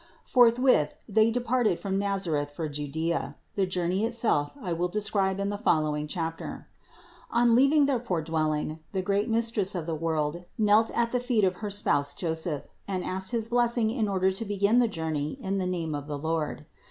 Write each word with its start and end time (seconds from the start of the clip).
Forthwith 0.25 0.95
they 1.07 1.29
departed 1.29 1.77
from 1.79 1.99
Nazareth 1.99 2.49
for 2.49 2.67
Judea; 2.67 3.35
the 3.53 3.67
journey 3.67 4.03
itself 4.03 4.57
I 4.59 4.73
will 4.73 4.87
describe 4.87 5.39
in 5.39 5.49
the 5.49 5.59
following 5.59 6.07
chapter. 6.07 6.67
On 7.29 7.53
leaving 7.53 7.85
their 7.85 7.99
poor 7.99 8.23
dwelling 8.23 8.79
the 8.93 9.03
great 9.03 9.29
Mistress 9.29 9.75
of 9.75 9.85
the 9.85 9.93
world 9.93 10.45
knelt 10.57 10.89
at 10.97 11.11
the 11.11 11.19
feet 11.19 11.43
of 11.43 11.57
her 11.57 11.69
THE 11.69 11.75
INCARNATION 11.85 11.99
159 12.01 12.01
spouse 12.01 12.13
Joseph 12.15 12.67
and 12.87 13.03
asked 13.03 13.29
his 13.31 13.47
blessing 13.49 13.91
in 13.91 14.07
order 14.07 14.31
to 14.31 14.43
begin 14.43 14.79
the 14.79 14.87
journey 14.87 15.33
in 15.39 15.59
the 15.59 15.67
name 15.67 15.93
of 15.93 16.07
the 16.07 16.17
Lord. 16.17 16.65